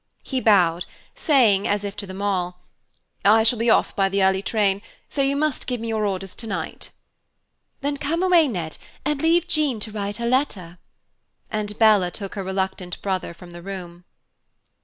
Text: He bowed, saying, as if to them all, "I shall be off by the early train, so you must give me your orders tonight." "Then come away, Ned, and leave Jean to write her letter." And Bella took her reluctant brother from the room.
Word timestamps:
He 0.23 0.41
bowed, 0.41 0.87
saying, 1.13 1.67
as 1.67 1.83
if 1.83 1.95
to 1.97 2.07
them 2.07 2.23
all, 2.23 2.59
"I 3.23 3.43
shall 3.43 3.59
be 3.59 3.69
off 3.69 3.95
by 3.95 4.09
the 4.09 4.23
early 4.23 4.41
train, 4.41 4.81
so 5.09 5.21
you 5.21 5.35
must 5.35 5.67
give 5.67 5.79
me 5.79 5.89
your 5.89 6.07
orders 6.07 6.33
tonight." 6.33 6.89
"Then 7.81 7.97
come 7.97 8.23
away, 8.23 8.47
Ned, 8.47 8.79
and 9.05 9.21
leave 9.21 9.47
Jean 9.47 9.79
to 9.81 9.91
write 9.91 10.17
her 10.17 10.25
letter." 10.25 10.79
And 11.51 11.77
Bella 11.77 12.09
took 12.09 12.33
her 12.33 12.43
reluctant 12.43 12.99
brother 13.03 13.31
from 13.35 13.51
the 13.51 13.61
room. 13.61 14.05